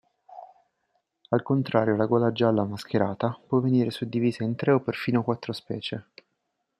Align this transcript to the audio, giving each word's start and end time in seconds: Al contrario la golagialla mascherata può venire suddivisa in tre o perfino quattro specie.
Al 1.29 1.43
contrario 1.43 1.95
la 1.95 2.05
golagialla 2.07 2.63
mascherata 2.63 3.39
può 3.45 3.59
venire 3.59 3.91
suddivisa 3.91 4.43
in 4.43 4.55
tre 4.55 4.71
o 4.71 4.79
perfino 4.79 5.21
quattro 5.23 5.53
specie. 5.53 6.05